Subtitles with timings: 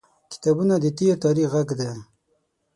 [0.31, 1.89] •کتابونه د تیر تاریخ غږ دی.